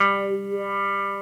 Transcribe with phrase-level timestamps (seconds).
[0.00, 0.28] Oh,
[0.60, 1.13] wow.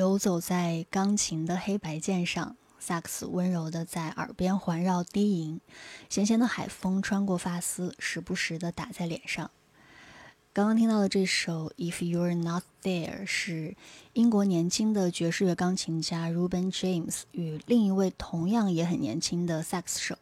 [0.00, 5.60] 游走在钢琴的黑白键上，萨克斯温柔地在耳边环绕低吟，
[6.08, 9.50] 咸咸的海风穿过发丝，时不时地打在脸上。
[10.54, 13.76] 刚刚听到的这首《If You're Not There》是
[14.14, 20.16] 英国年轻的爵士乐钢琴家 Ruben James 与另一位同样也很年轻的萨克斯手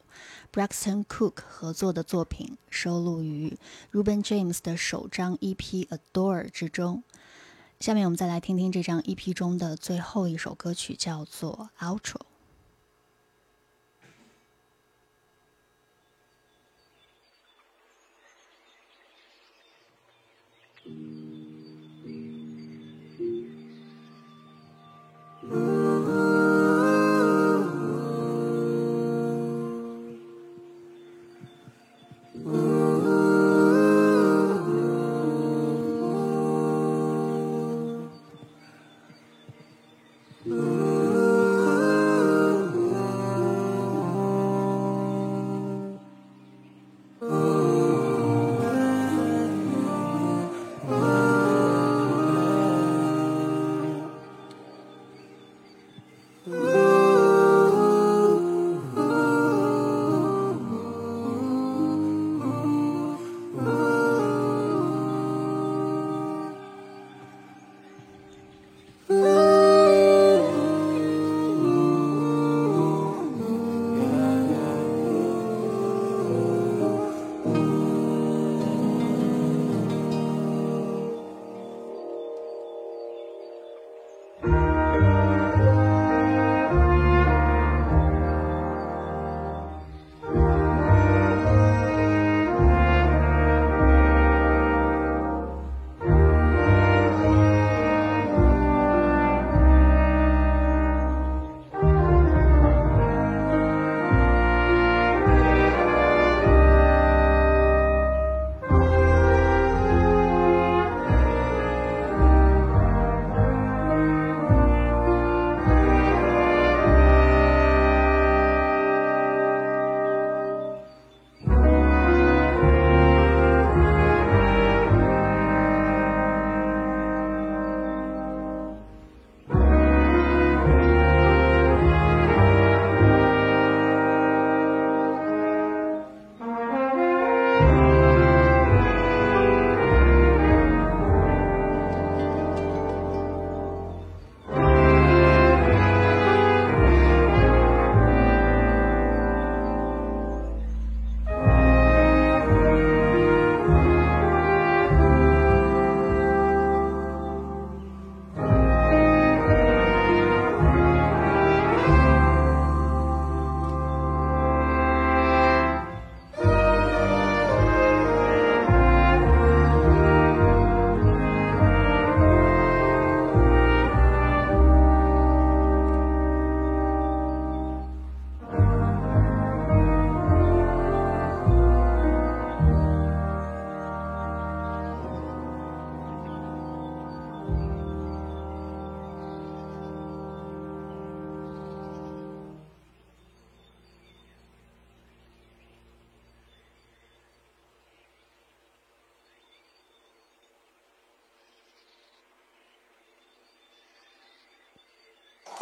[0.52, 3.56] Braxton Cook 合作的作品，收录于
[3.92, 5.56] Ruben James 的首张 EP
[5.87, 7.04] 《Adore》之中。
[7.80, 12.18] 下面我们再来听听这张 EP 中的最后一首歌曲，叫做《Outro》。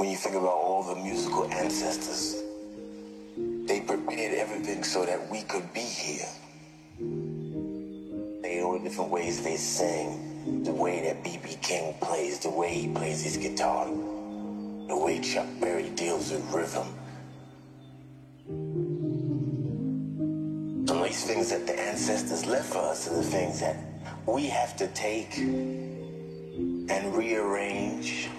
[0.07, 2.41] When you think about all the musical ancestors,
[3.67, 6.29] they prepared everything so that we could be here.
[8.41, 11.57] They all the different ways they sing, the way that B.B.
[11.61, 16.87] King plays, the way he plays his guitar, the way Chuck Berry deals with rhythm.
[20.87, 23.77] Some of these things that the ancestors left for us are the things that
[24.25, 28.31] we have to take and rearrange.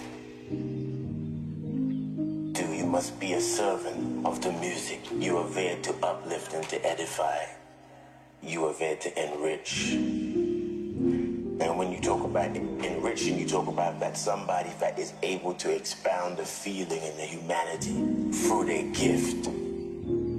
[2.97, 5.01] Must be a servant of the music.
[5.19, 7.45] You are there to uplift and to edify.
[8.41, 9.91] You are there to enrich.
[9.91, 15.69] And when you talk about enriching, you talk about that somebody that is able to
[15.75, 17.93] expound the feeling and the humanity
[18.35, 19.43] through their gift.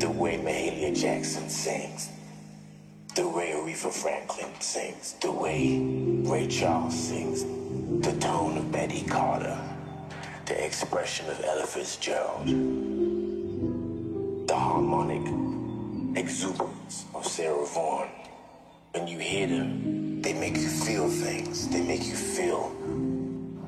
[0.00, 2.10] The way Mahalia Jackson sings,
[3.14, 5.78] the way Aretha Franklin sings, the way
[6.28, 7.44] Ray Charles sings,
[8.04, 9.56] the tone of Betty Carter,
[10.48, 12.46] the expression of Ella Fitzgerald,
[14.48, 15.20] the harmonic
[16.16, 18.08] exuberance of Sarah Vaughan.
[18.92, 21.68] When you hear them, they make you feel things.
[21.68, 22.70] They make you feel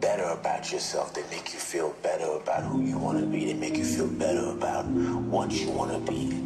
[0.00, 1.12] better about yourself.
[1.12, 3.44] They make you feel better about who you want to be.
[3.44, 6.42] They make you feel better about what you want to be.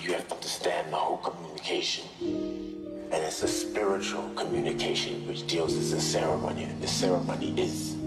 [0.00, 2.08] You have to understand the whole communication.
[3.12, 6.64] And it's a spiritual communication which deals as a ceremony.
[6.64, 7.99] And the ceremony is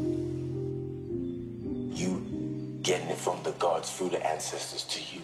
[2.83, 5.21] getting it from the gods through the ancestors to you.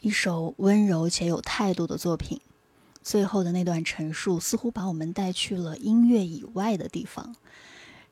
[0.07, 2.39] 一首温柔且有态度的作品，
[3.03, 7.35] 最后的那段陈述似乎把我们带去了音乐以外的地方。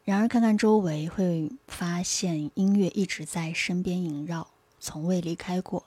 [0.03, 5.85] 然而，看看周围，会发现音乐一直在身边萦绕，从未离开过。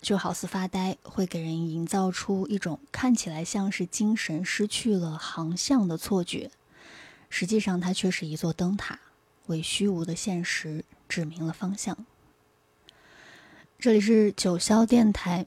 [0.00, 6.52] 就好似发呆，会给人营造出一种看起来像是精神失去了航向的错觉，
[7.28, 9.00] 实际上它却是一座灯塔，
[9.46, 12.06] 为虚无的现实指明了方向。
[13.80, 15.46] 这里是九霄电台，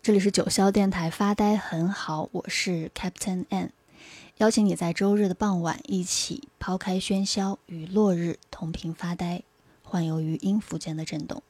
[0.00, 3.72] 这里是九霄电台发呆很好，我是 Captain N，
[4.36, 9.42] 邀请你在周日的傍晚一起抛开喧嚣，与落日同频发呆，
[9.82, 11.42] 幻游于音符间的震动。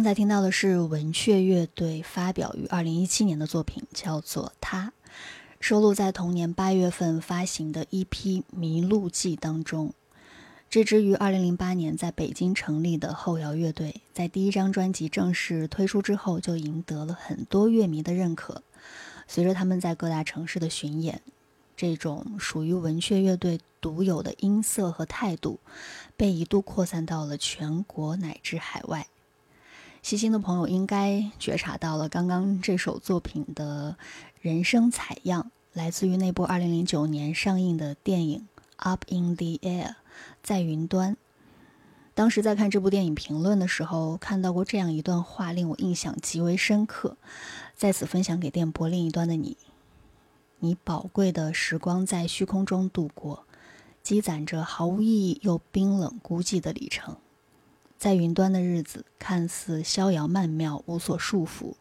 [0.00, 4.94] 刚才听到的是文雀乐队发表于二零一七年的作品，叫做《他》，
[5.60, 9.92] 收录在同年八月份发行的一批《迷路记》当中。
[10.70, 18.62] 这支于二零零八年在北京成立的后摇乐队，在第一张专辑正式推出之后，就赢得了很多乐迷的认可。
[19.28, 21.20] 随着他们在各大城市的巡演，
[21.76, 25.60] 这种属于文雀乐队独有的音色和态度，
[26.16, 29.06] 被一度扩散到了全国乃至海外。
[30.02, 33.96] 细心的朋友应该觉察到了，刚刚这首作品的
[34.40, 39.88] 人声采样来自于那部2009年上映的电影《Up in the Air》，
[40.42, 41.16] 在云端。
[42.14, 47.16] 当时在看这部电影评论的时候，看到过这样一段话，令我印象极为深刻，
[47.76, 49.56] 在此分享给电波另一端的你。
[50.58, 53.44] 你宝贵的时光在虚空中度过，
[54.02, 57.16] 积攒着毫无意义又冰冷孤寂的里程。
[58.00, 61.74] 在云端的日子看似逍遥曼妙，无所束缚，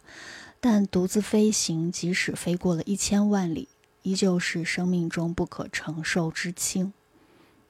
[0.60, 3.70] 但独自飞行，即使飞过了一千万里，
[4.04, 6.92] 依旧是生命中不可承受之轻。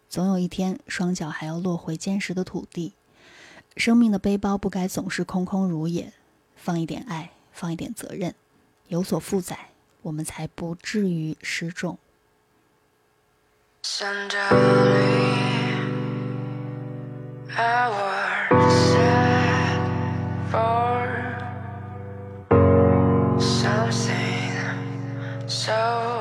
[0.10, 2.94] 总有一天，双脚还要落回坚实的土地。
[3.78, 6.12] 生命的背包不该总是空空如也，
[6.56, 8.34] 放一点爱，放一点责任，
[8.88, 9.70] 有所负载，
[10.02, 12.00] 我们才不至于失重。
[17.58, 19.82] Hours set
[20.52, 21.00] for
[23.40, 24.54] something
[25.48, 26.19] so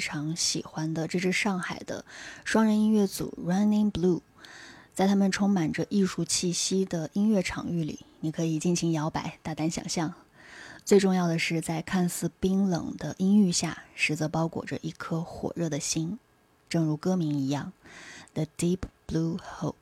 [0.00, 2.06] 非常喜欢的这支上海的
[2.42, 4.22] 双人音乐组 Running Blue。
[4.94, 10.14] 在他们充满着艺术气息的音乐场域里，你可以尽情摇摆，大胆想象。
[10.86, 16.18] 最重要的是，在看似冰冷的音域下，实则包裹着一颗火热的心，
[16.70, 17.74] 正如歌名一样，
[18.32, 19.74] 《The Deep Blue Hope》。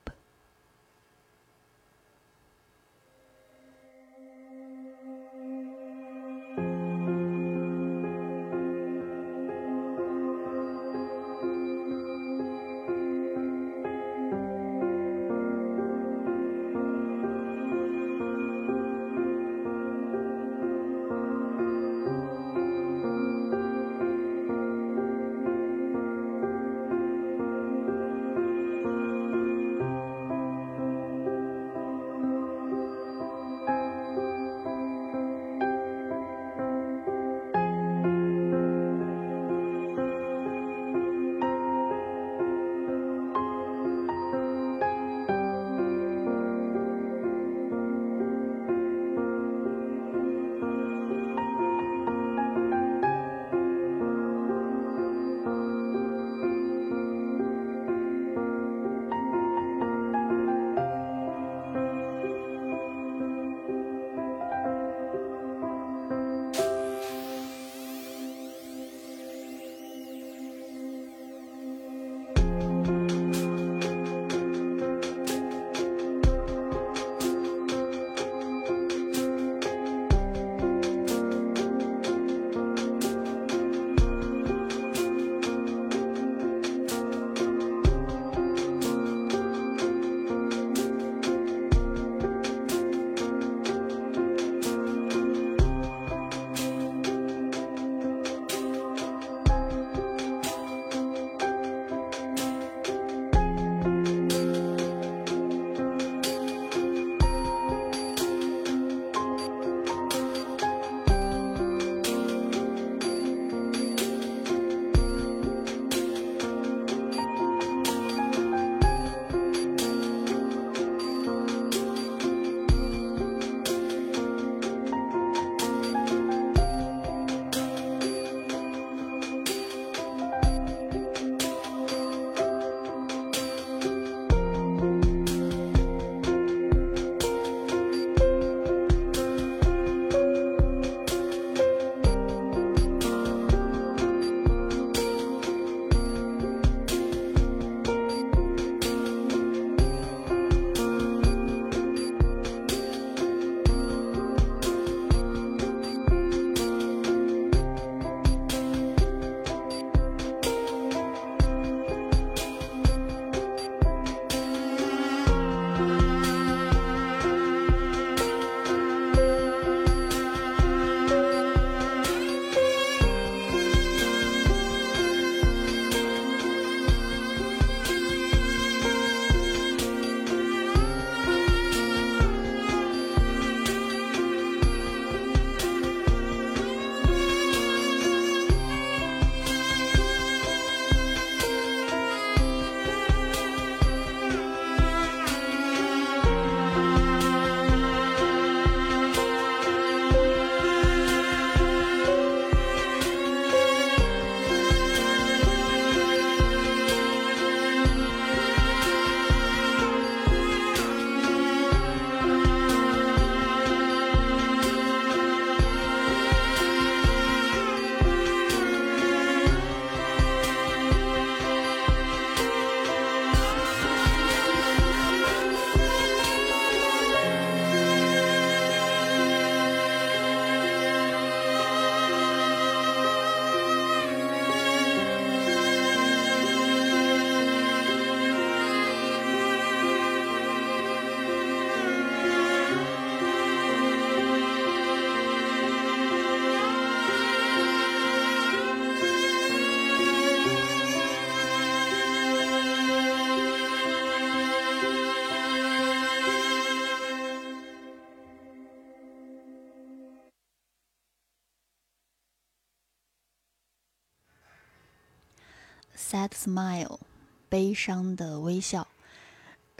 [266.39, 267.01] smile，
[267.49, 268.87] 悲伤的微笑。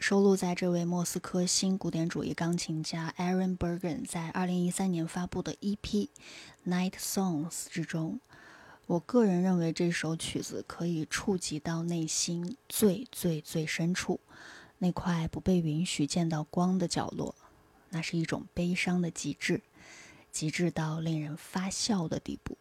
[0.01, 5.79] 收录在这位莫斯科新古典主义钢琴家 Aaron Bergen 在2013年发布的 EP
[6.67, 8.19] 《Night Songs》之中。
[8.87, 14.19] 我个人认为这首曲子可以触及到内心最最最深处，
[14.79, 17.37] 那块不被允许见到光的角落。
[17.91, 19.61] 那是一种悲伤的极致，
[20.33, 22.57] 极致到令人发笑的地步。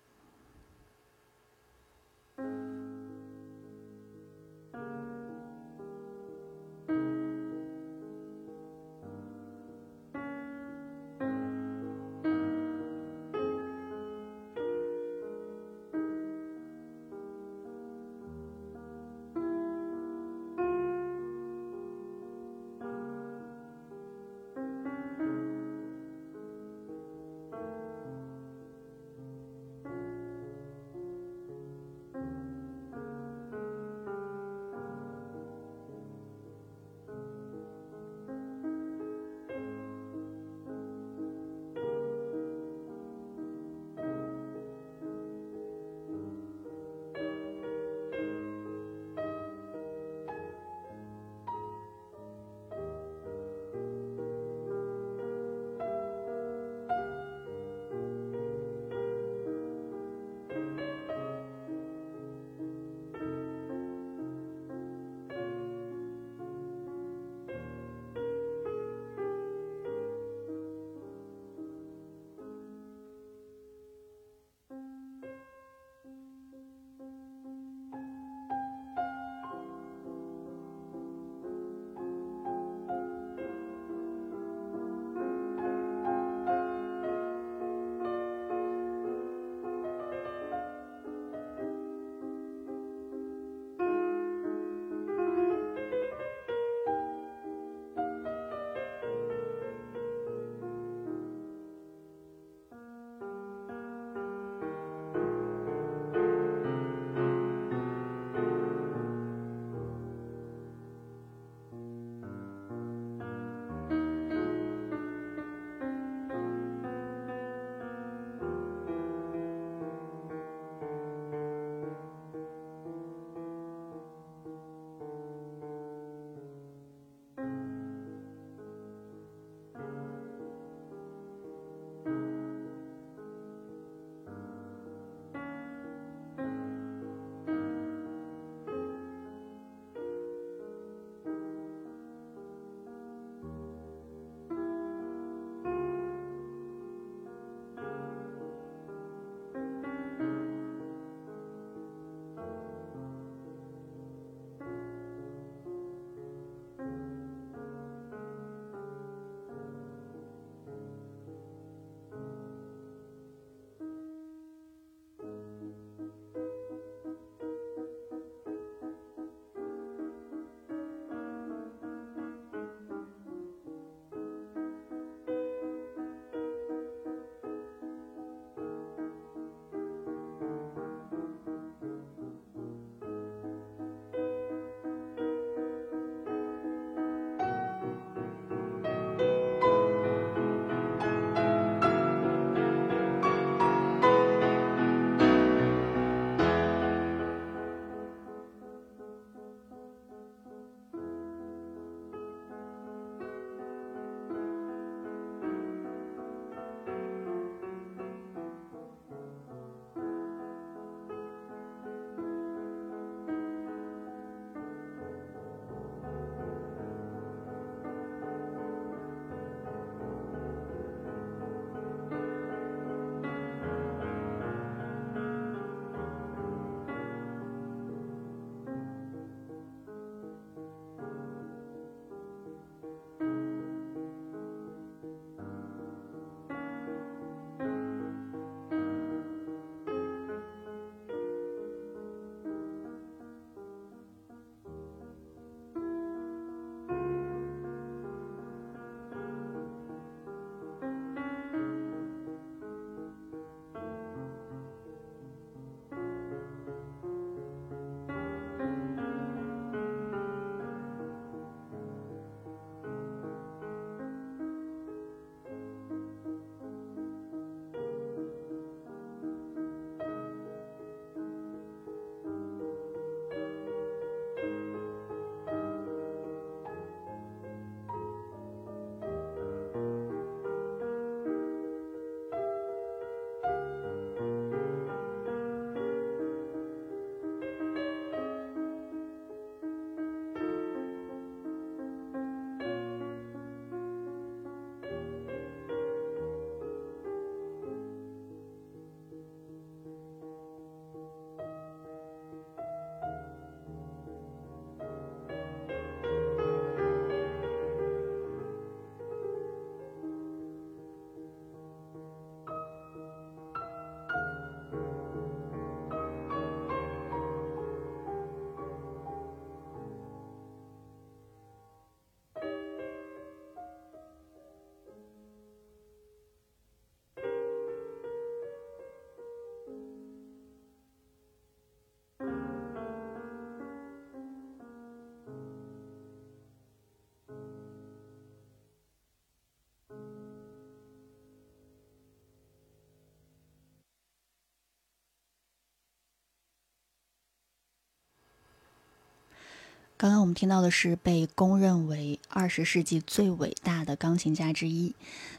[350.00, 354.94] 刚刚我们听到的是被公认为二十世纪最伟大的钢琴家之一，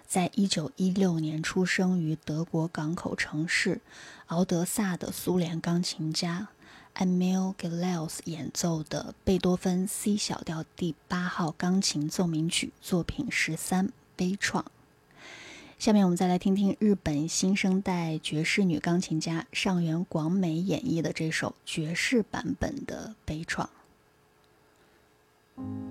[0.04, 3.80] 在一九一六年出生于德国港口城市
[4.26, 6.48] 敖德萨的苏联钢琴家
[6.96, 14.64] Emil Gilels 演奏的贝多芬 C 小调第八号钢琴奏鸣曲作品十三悲怆。
[15.78, 23.68] 下面我们再来听听日本新生代爵士女钢琴家上原广美演绎的这首爵士版本的悲怆。
[25.59, 25.88] you.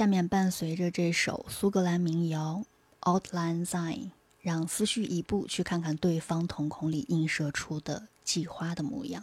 [0.00, 2.64] 下面伴随着这首苏格兰民谣
[3.20, 3.96] 《Outline Sign》，
[4.40, 9.22] 让思绪一步去看看对方瞳孔里映射出的季花的模样。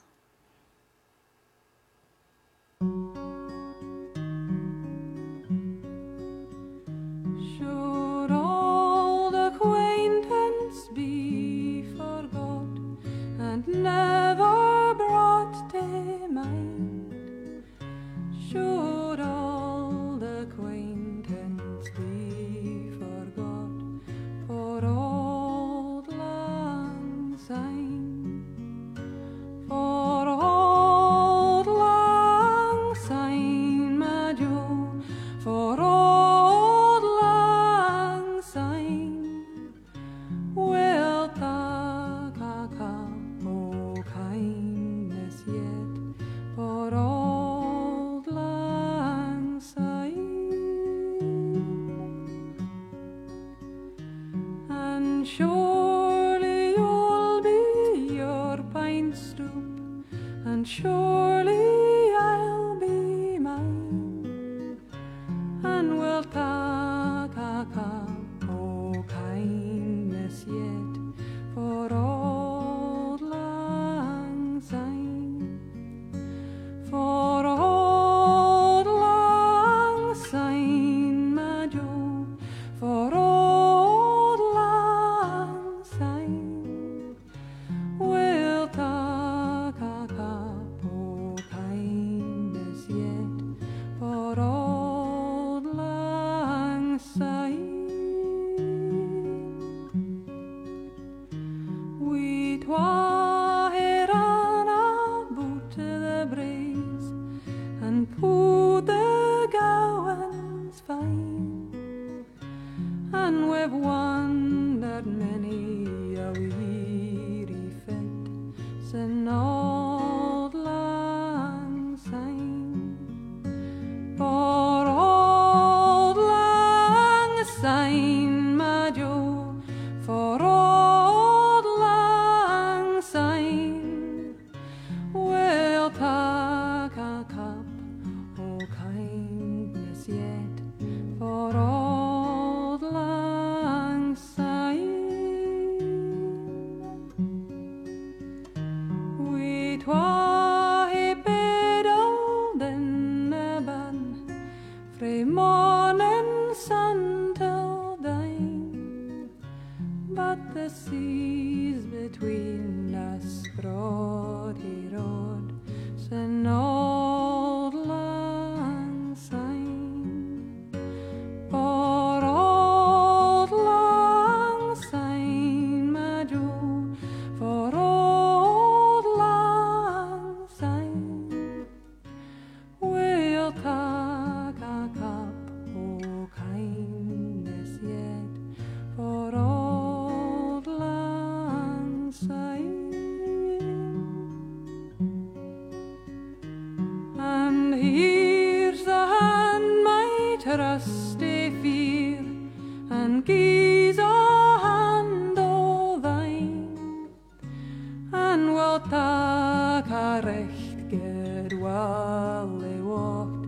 [212.56, 213.46] They walked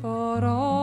[0.00, 0.75] for all.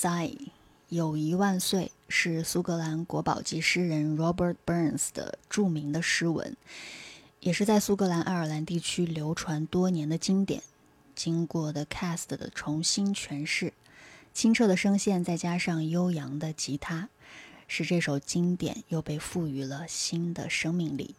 [0.00, 0.48] Lang Syne，
[0.88, 6.56] 友谊万岁，是苏格兰国宝级诗人 Robert Burns 的著名的诗文，
[7.40, 10.62] 也是在苏格兰、爱尔兰地区流传多年的经典。
[11.14, 13.74] 经过的 Cast 的重新诠释，
[14.32, 17.10] 清澈的声线再加上悠扬的吉他，
[17.68, 21.14] 使这首经典又被赋予了新的生命力。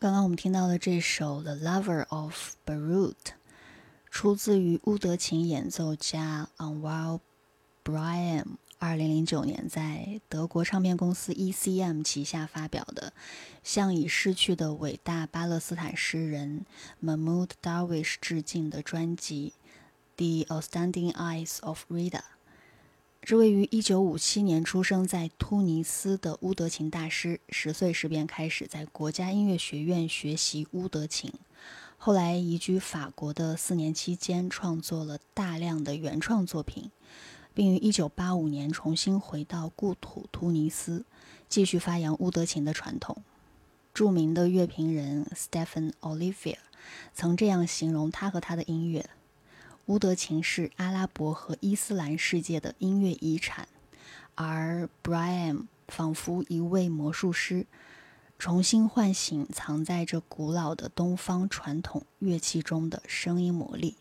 [0.00, 3.12] 刚刚我们听到的这首《The Lover of Beirut》，
[4.10, 7.20] 出自于乌德琴演奏家 Anwar
[7.84, 13.12] Brahim 二零零九年在德国唱片公司 ECM 旗下发表的，
[13.62, 16.64] 向已逝去的伟大巴勒斯坦诗人
[17.04, 19.52] Mahmoud Darwish 致敬的专辑
[20.46, 22.10] 《The Outstanding Eyes of Rida》。
[23.22, 31.30] 这位于1957年出生在突尼斯的乌德琴大师，十岁时便开始在国家音乐学院学习乌德琴，
[31.98, 36.90] 后来移居法国的四年期间，创作了大量的原创作品，
[37.52, 41.04] 并于1985年重新回到故土突尼斯，
[41.46, 43.22] 继续发扬乌德琴的传统。
[43.92, 46.56] 著名的乐评人 Stephen Olivier
[47.12, 49.10] 曾这样形容他和他的音乐。
[49.90, 53.66] 乌德琴是阿拉伯和伊斯兰世界的音乐遗产，
[54.36, 57.66] 而 Brian 仿佛一位魔术师，
[58.38, 63.96] 重新唤醒藏在这古老的东方传统乐器中的声音魔力。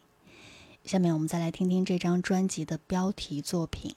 [0.84, 3.96] 下面我们再来听听这张专辑的标题作品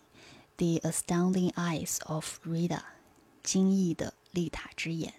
[0.81, 2.69] 《The Astounding Eyes of Rida》，
[3.43, 5.13] 惊异的丽塔之眼。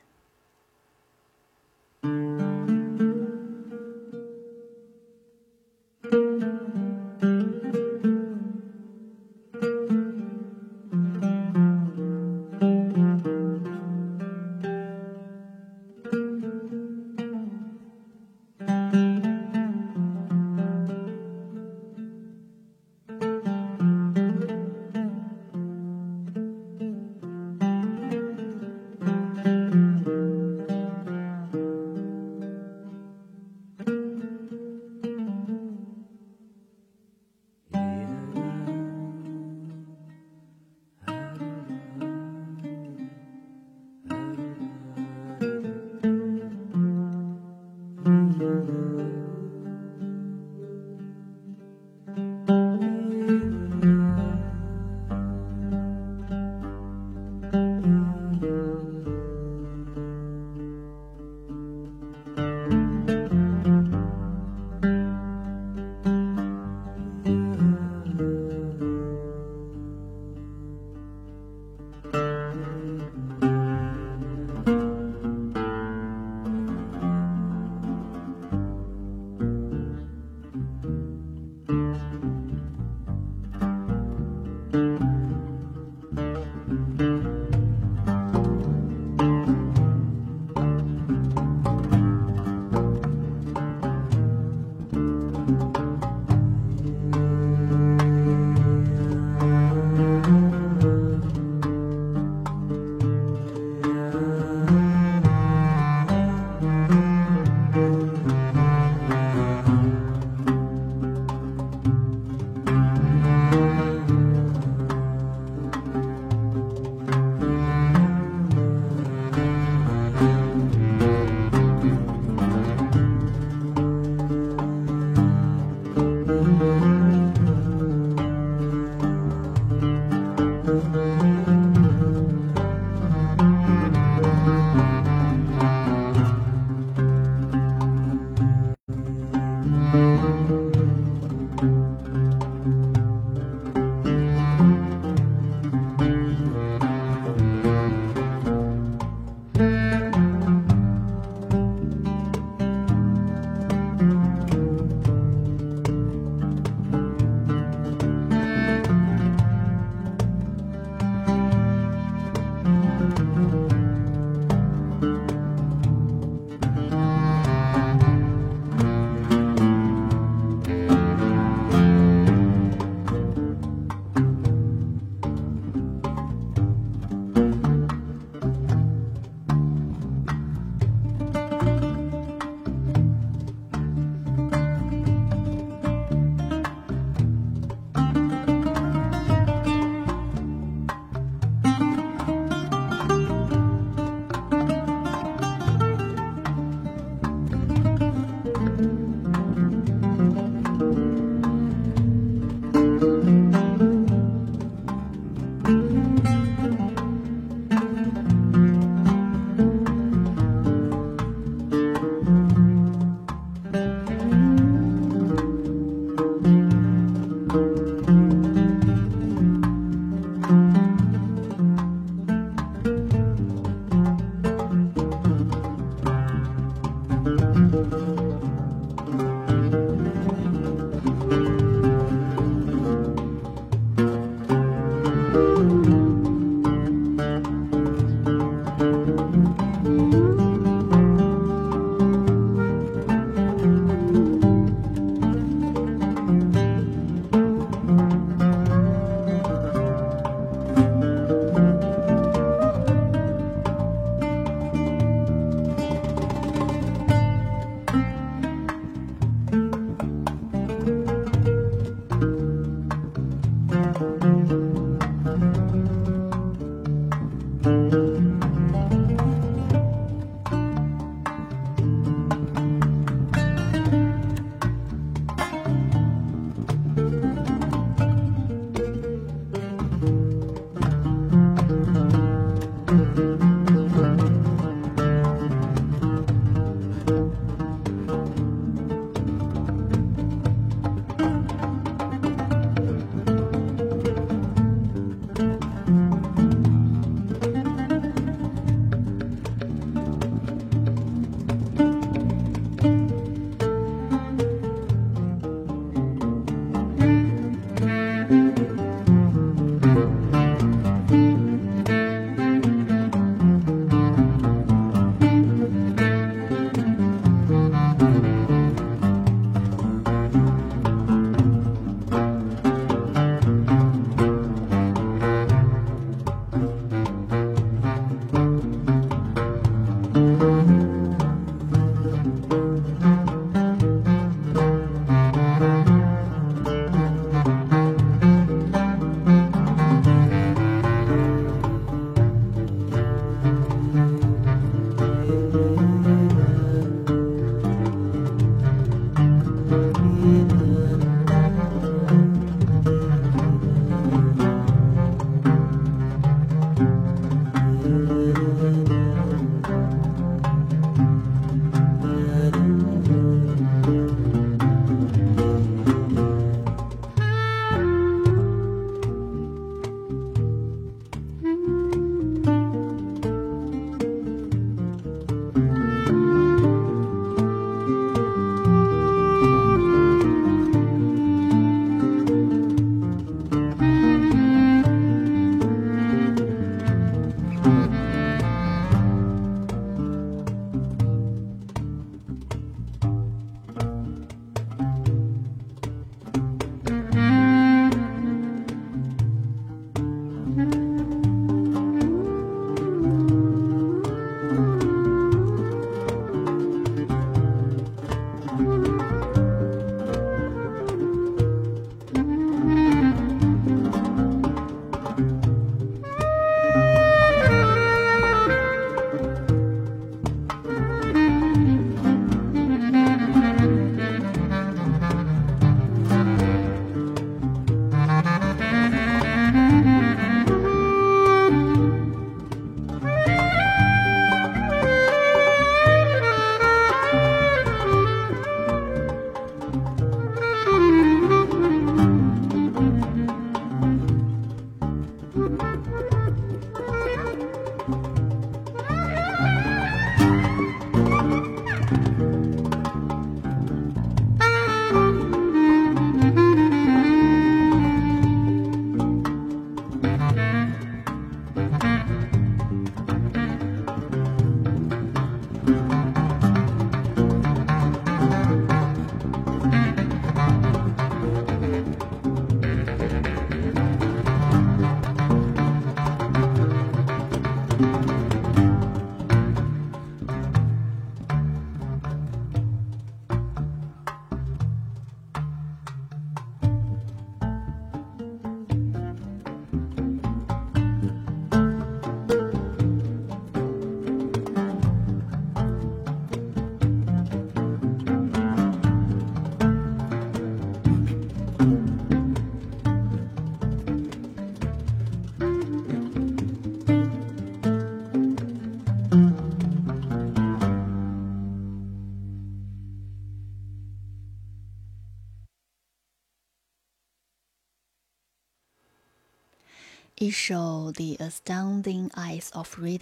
[520.34, 522.98] 首《The Astounding Eyes of Rita》，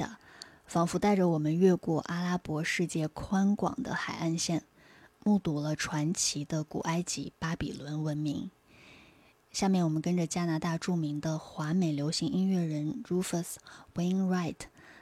[0.65, 4.65] 仿佛带着我们越过阿拉伯世界宽广的海岸线，
[5.23, 8.51] 目睹了传奇的古埃及巴比伦文明。
[9.49, 13.55] 下面我们跟着加拿大著名的华美流行音乐人 Rufus
[13.95, 14.57] Wainwright，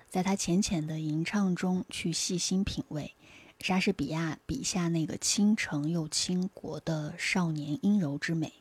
[0.07, 3.15] 在他浅浅的吟唱中去细心品味
[3.59, 8.53] 莎士比亚笔下那个倾城又倾国的少年阴柔之美。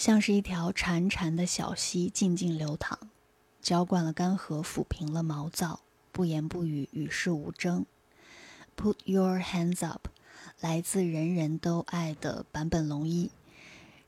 [0.00, 2.98] 像是一条潺潺的小溪，静静流淌，
[3.60, 7.84] 浇灌了干涸，抚平了毛躁，不言不语，与世无争。
[8.74, 10.08] Put your hands up，
[10.60, 13.30] 来自人人都爱的坂本龙一。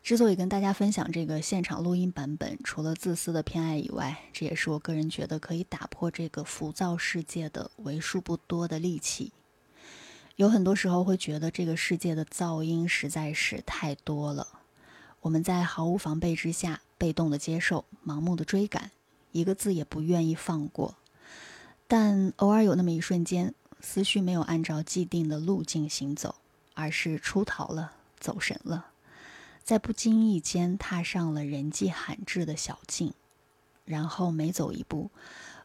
[0.03, 9.31] 之所以跟大家分享这个现场录音版本，除了自私的偏爱以外，这也是我个人觉得可以打破这个浮躁世界的为数不多的利器。
[10.37, 14.49] 有很多时候会觉得这个世界的噪音实在是太多了，
[15.23, 18.91] 我们在毫无防备之下，被动的接受，盲目的追赶，
[19.31, 20.97] 一个字也不愿意放过。
[21.87, 26.35] 但偶尔有那么一瞬间，思绪没有按照既定的路径行走，
[26.75, 28.87] 而是出逃了，走神了。
[29.63, 33.15] 在不经意间踏上了人迹罕至的小径，
[33.85, 35.13] 然后每走一步，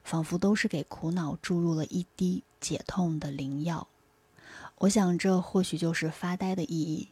[0.03, 3.87] 仿佛都是给苦恼注入了一滴解痛的灵药。
[4.77, 7.09] 我想，这或许就是发呆的意义。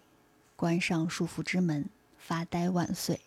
[0.55, 1.89] 关上束缚之门，
[2.25, 3.21] 发呆万岁。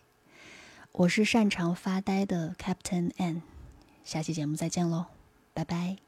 [0.90, 3.42] 我是擅长发呆的 Captain N。
[4.02, 5.06] 下期节目再见喽，
[5.54, 6.07] 拜拜。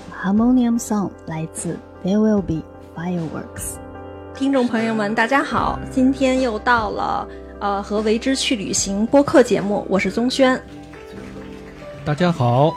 [0.21, 2.61] Harmonium Song》，来自 There Will Be
[2.95, 3.77] Fireworks。
[4.35, 7.27] 听众朋友们，大家好，今天又到了
[7.59, 10.61] 呃和为之去旅行播客节目，我是宗轩。
[12.05, 12.71] 大家好，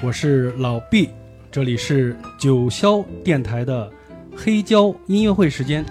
[0.00, 1.10] 我是老毕，
[1.50, 3.90] 这里是九霄电台的
[4.36, 5.84] 黑胶音乐会时间。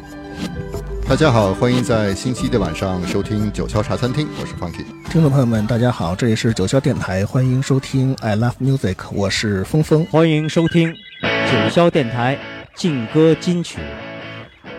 [1.09, 5.00] 大家好，欢迎在星期一的晚上收听九霄茶餐厅，我是 Funky。
[5.11, 12.39] 听众朋友们，大家好，这里是九霄电台，欢迎收听 I Love Music，我是峰峰，欢迎收听九霄电台
[12.75, 13.79] 劲歌金曲，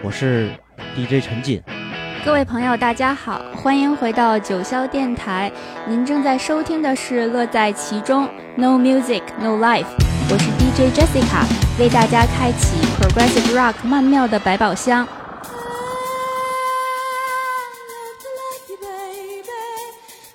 [0.02, 0.48] 我是
[0.96, 1.62] DJ 陈进。
[2.24, 5.52] 各位朋友，大家好，欢迎回到九霄电台，
[5.86, 8.26] 您正在收听的是乐在其中
[8.56, 9.84] No Music No Life，
[10.30, 11.44] 我是 DJ Jessica，
[11.78, 15.06] 为大家开启 Progressive Rock 曼妙的百宝箱。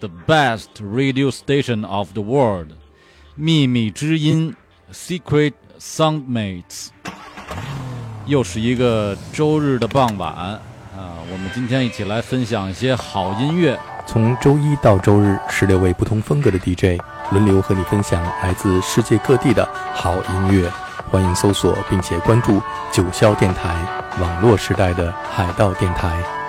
[0.00, 2.72] The best radio station of the world，
[3.36, 4.54] 秘密之音
[4.92, 6.88] ，Secret Soundmates。
[8.26, 10.60] 又是一个周日的傍晚啊，
[10.96, 13.78] 我们今天一起来分享一些好音乐。
[14.06, 17.00] 从周一到周日，十六位不同风格的 DJ
[17.30, 20.70] 轮流和你分享来自世界各地的好音乐。
[21.10, 22.60] 欢迎搜索并且关注
[22.92, 23.74] 九霄电台，
[24.20, 26.43] 网络时代的海盗电台。